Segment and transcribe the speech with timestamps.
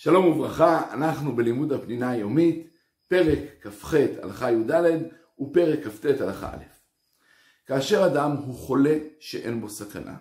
[0.00, 2.66] שלום וברכה, אנחנו בלימוד הפנינה היומית,
[3.08, 4.70] פרק כ"ח הלכה י"ד
[5.40, 6.62] ופרק כ"ט הלכה א'.
[7.66, 10.16] כאשר אדם הוא חולה שאין בו סכנה,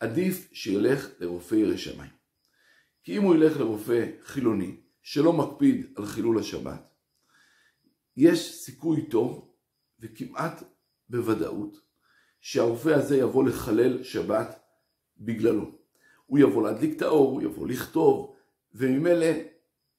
[0.00, 2.10] עדיף שילך לרופא ירא שמיים.
[3.02, 6.88] כי אם הוא ילך לרופא חילוני שלא מקפיד על חילול השבת,
[8.16, 9.54] יש סיכוי טוב
[10.00, 10.62] וכמעט
[11.08, 11.80] בוודאות
[12.40, 14.60] שהרופא הזה יבוא לחלל שבת
[15.18, 15.70] בגללו.
[16.26, 18.37] הוא יבוא להדליק את האור, הוא יבוא לכתוב,
[18.74, 19.26] וממילא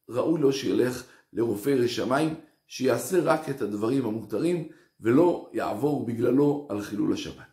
[0.10, 2.36] ראוי לו שילך לרופא ירא שמיים,
[2.68, 4.68] שיעשה רק את הדברים המותרים,
[5.00, 7.46] ולא יעבור בגללו על חילול השבת.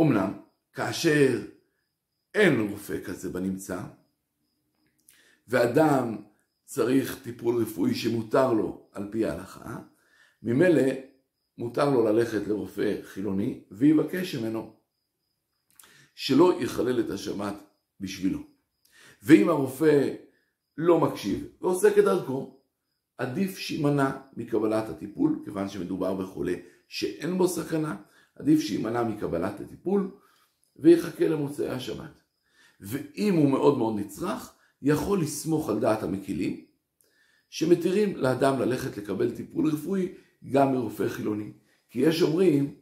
[0.00, 0.32] אמנם,
[0.72, 1.40] כאשר
[2.34, 3.80] אין רופא כזה בנמצא,
[5.48, 6.16] ואדם
[6.64, 9.78] צריך טיפול רפואי שמותר לו על פי ההלכה,
[10.42, 10.92] ממילא
[11.58, 14.76] מותר לו ללכת לרופא חילוני ויבקש ממנו
[16.14, 17.54] שלא יחלל את השבת
[18.00, 18.55] בשבילו.
[19.26, 20.14] ואם הרופא
[20.78, 22.56] לא מקשיב ועושה כדרכו,
[23.18, 26.54] עדיף שימנע מקבלת הטיפול, כיוון שמדובר בחולה
[26.88, 27.96] שאין בו סכנה,
[28.36, 30.10] עדיף שימנע מקבלת הטיפול
[30.76, 32.20] ויחכה למוצאי השבת.
[32.80, 34.52] ואם הוא מאוד מאוד נצרך,
[34.82, 36.64] יכול לסמוך על דעת המקילים,
[37.50, 40.14] שמתירים לאדם ללכת לקבל טיפול רפואי
[40.50, 41.52] גם מרופא חילוני.
[41.90, 42.74] כי יש אומרים,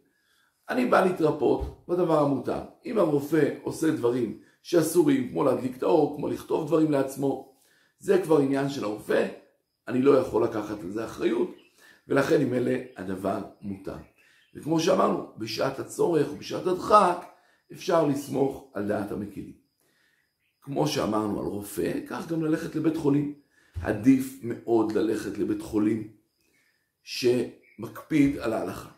[0.68, 2.60] אני בא להתרפות בדבר המותר.
[2.86, 7.54] אם הרופא עושה דברים שאסורים, כמו להדליק את האור, כמו לכתוב דברים לעצמו,
[7.98, 9.28] זה כבר עניין של הרופא,
[9.88, 11.54] אני לא יכול לקחת על זה אחריות,
[12.08, 13.96] ולכן עם אלה הדבר מותר.
[14.54, 17.26] וכמו שאמרנו, בשעת הצורך ובשעת הדחק,
[17.72, 19.54] אפשר לסמוך על דעת המקילים.
[20.62, 23.34] כמו שאמרנו על רופא, כך גם ללכת לבית חולים.
[23.82, 26.12] עדיף מאוד ללכת לבית חולים
[27.02, 28.90] שמקפיד על ההלכה.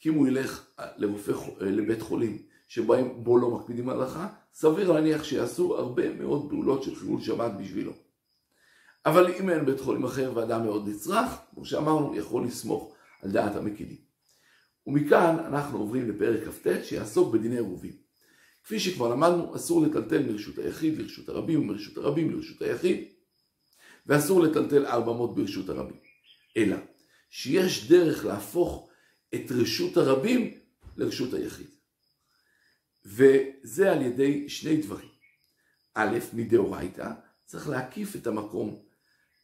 [0.00, 5.76] כי אם הוא ילך לרופא, לבית חולים שבו לא מקפידים על ההלכה, סביר להניח שיעשו
[5.76, 7.92] הרבה מאוד פעולות של חילול שבת בשבילו.
[9.06, 13.56] אבל אם אין בית חולים אחר ואדם מאוד נצרך, כמו שאמרנו, יכול לסמוך על דעת
[13.56, 13.96] המקילים.
[14.86, 17.92] ומכאן אנחנו עוברים לפרק כ"ט שיעסוק בדיני עירובים.
[18.64, 23.04] כפי שכבר למדנו, אסור לטלטל מרשות היחיד לרשות הרבים ומרשות הרבים לרשות היחיד,
[24.06, 25.96] ואסור לטלטל ארבע מאות ברשות הרבים.
[26.56, 26.76] אלא
[27.30, 28.88] שיש דרך להפוך
[29.34, 30.54] את רשות הרבים
[30.96, 31.75] לרשות היחיד.
[33.06, 35.08] וזה על ידי שני דברים.
[35.94, 37.12] א', מדאורייתא,
[37.44, 38.82] צריך להקיף את המקום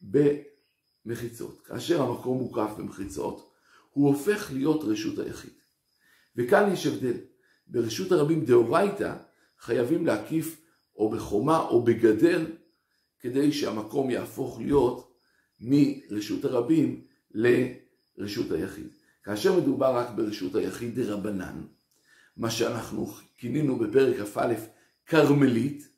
[0.03, 1.67] במחיצות.
[1.67, 3.53] כאשר המקום מוקף במחיצות,
[3.91, 5.53] הוא הופך להיות רשות היחיד.
[6.37, 7.17] וכאן יש הבדל.
[7.67, 9.17] ברשות הרבים דאורייתא
[9.59, 10.61] חייבים להקיף
[10.97, 12.47] או בחומה או בגדר
[13.21, 15.13] כדי שהמקום יהפוך להיות
[15.61, 18.89] מרשות הרבים לרשות היחיד.
[19.23, 21.63] כאשר מדובר רק ברשות היחיד דרבנן,
[22.37, 23.07] מה שאנחנו
[23.37, 24.55] כינינו בפרק כ"א
[25.07, 25.89] כרמלית,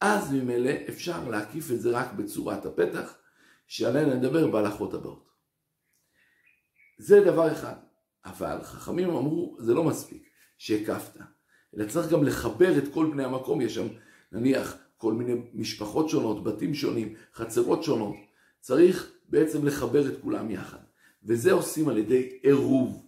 [0.00, 3.18] אז ממילא אפשר להקיף את זה רק בצורת הפתח,
[3.66, 5.28] שעליהן נדבר בהלכות הבאות.
[6.98, 7.74] זה דבר אחד,
[8.24, 11.20] אבל חכמים אמרו, זה לא מספיק שהקפת,
[11.76, 13.86] אלא צריך גם לחבר את כל בני המקום, יש שם
[14.32, 18.16] נניח כל מיני משפחות שונות, בתים שונים, חצרות שונות,
[18.60, 20.78] צריך בעצם לחבר את כולם יחד.
[21.24, 23.03] וזה עושים על ידי עירוב.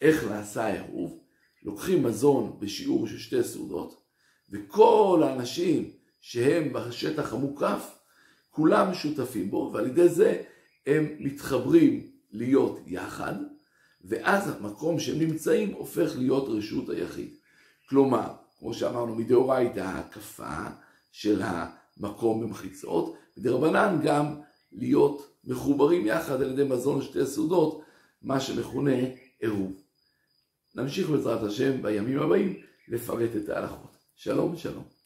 [0.00, 1.18] איך נעשה העירוב?
[1.62, 4.02] לוקחים מזון בשיעור של שתי סעודות,
[4.50, 7.98] וכל האנשים שהם בשטח המוקף,
[8.50, 10.42] כולם שותפים בו, ועל ידי זה
[10.86, 13.34] הם מתחברים להיות יחד,
[14.04, 17.34] ואז המקום שהם נמצאים הופך להיות רשות היחיד.
[17.88, 18.26] כלומר,
[18.58, 20.64] כמו שאמרנו, מדאורייתא ההקפה
[21.12, 24.40] של המקום במחיצות, ודרבנן גם
[24.72, 27.82] להיות מחוברים יחד על ידי מזון שתי סעודות,
[28.22, 28.96] מה שמכונה
[29.40, 29.87] עירוב.
[30.78, 33.96] נמשיך בעזרת השם בימים הבאים לפרט את ההלכות.
[34.16, 34.97] שלום ושלום.